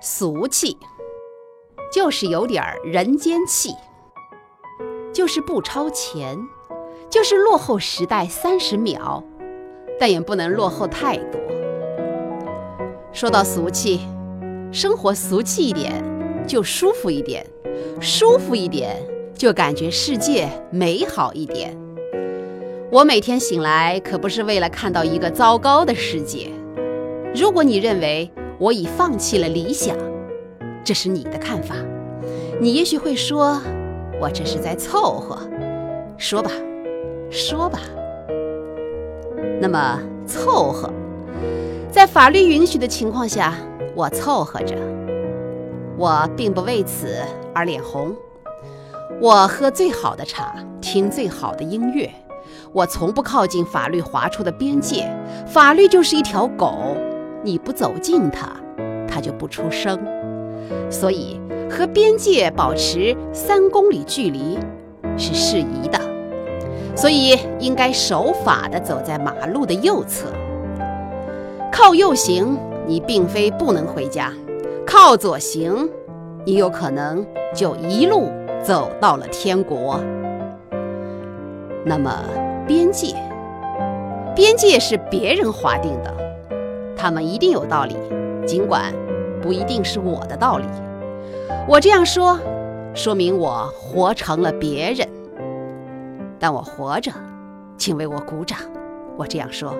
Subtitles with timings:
[0.00, 0.78] 俗气，
[1.92, 3.74] 就是有点儿人间气，
[5.12, 6.38] 就是不超前，
[7.10, 9.24] 就是落后时代三十秒，
[9.98, 11.40] 但也不能落后太多。
[13.12, 14.00] 说到俗气，
[14.70, 16.04] 生活俗气一点
[16.46, 17.44] 就舒服一点，
[18.00, 19.04] 舒服一点
[19.34, 21.76] 就感觉世界美好一点。
[22.92, 26.52] 我每天醒来可不是为了看到一个糟糕的世界。
[27.34, 29.96] 如果你认为我已放弃了理想，
[30.82, 31.76] 这是你的看法，
[32.60, 33.60] 你也许会说，
[34.20, 35.38] 我这是在凑合。
[36.16, 36.50] 说吧，
[37.30, 37.78] 说吧。
[39.60, 40.90] 那么凑合，
[41.88, 43.54] 在法律允许的情况下，
[43.94, 44.76] 我凑合着。
[45.96, 47.16] 我并不为此
[47.54, 48.12] 而脸红。
[49.20, 52.10] 我喝最好的茶，听最好的音乐。
[52.72, 55.08] 我从不靠近法律划出的边界，
[55.46, 56.96] 法律就是一条狗，
[57.42, 58.48] 你不走近它，
[59.08, 59.98] 它就不出声。
[60.90, 64.58] 所以和边界保持三公里距离
[65.16, 65.98] 是适宜的，
[66.94, 70.26] 所以应该守法的走在马路的右侧。
[71.72, 74.32] 靠右行，你并非不能回家；
[74.86, 75.88] 靠左行，
[76.44, 78.28] 你有可能就一路
[78.62, 80.00] 走到了天国。
[81.84, 82.12] 那么。
[82.68, 83.14] 边界，
[84.36, 86.14] 边界是别人划定的，
[86.98, 87.96] 他们一定有道理，
[88.44, 88.92] 尽管
[89.40, 90.64] 不一定是我的道理。
[91.68, 92.38] 我这样说，
[92.92, 95.08] 说明我活成了别人，
[96.40, 97.12] 但我活着，
[97.78, 98.58] 请为我鼓掌。
[99.16, 99.72] 我这样说，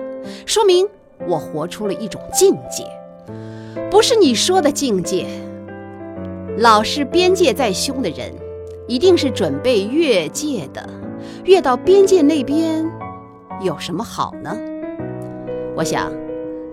[0.45, 0.87] 说明
[1.27, 2.85] 我活出了一种境界，
[3.91, 5.27] 不是你说的境界。
[6.57, 8.33] 老是边界在胸的人，
[8.87, 10.89] 一定是准备越界的。
[11.43, 12.85] 越到边界那边，
[13.61, 14.55] 有什么好呢？
[15.75, 16.11] 我想，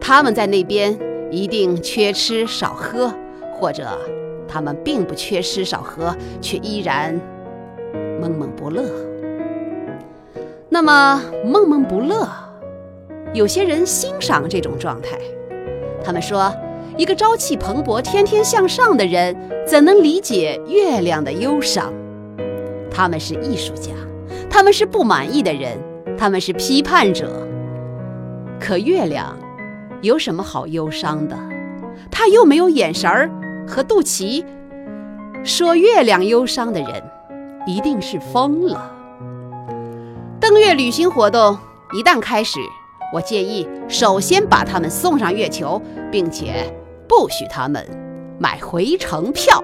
[0.01, 0.99] 他们在那边
[1.31, 3.13] 一定缺吃少喝，
[3.53, 3.99] 或者
[4.47, 7.21] 他们并不缺吃少喝，却依然
[8.21, 8.85] 闷闷不乐。
[10.69, 12.29] 那么闷闷不乐，
[13.33, 15.19] 有些人欣赏这种状态。
[16.05, 16.55] 他们说，
[16.97, 19.35] 一个朝气蓬勃、天天向上的人，
[19.67, 21.93] 怎能理解月亮的忧伤？
[22.91, 23.91] 他们是艺术家。
[24.49, 25.77] 他们是不满意的人，
[26.17, 27.47] 他们是批判者。
[28.59, 29.37] 可月亮
[30.03, 31.37] 有什么好忧伤的？
[32.11, 33.31] 他又没有眼神儿
[33.67, 34.45] 和肚脐。
[35.45, 37.03] 说月亮忧伤的人，
[37.67, 38.93] 一定是疯了。
[40.41, 41.57] 登月旅行活动
[41.93, 42.59] 一旦开始，
[43.13, 45.81] 我建议首先把他们送上月球，
[46.11, 46.73] 并且
[47.09, 47.85] 不许他们
[48.39, 49.63] 买回程票。